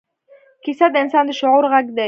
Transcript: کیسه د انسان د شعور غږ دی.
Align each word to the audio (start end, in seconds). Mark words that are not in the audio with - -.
کیسه 0.63 0.85
د 0.91 0.95
انسان 1.03 1.23
د 1.27 1.31
شعور 1.39 1.63
غږ 1.71 1.85
دی. 1.97 1.99